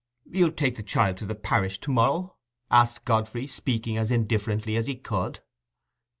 [0.25, 2.33] "You'll take the child to the parish to morrow?"
[2.71, 5.41] asked Godfrey, speaking as indifferently as he could.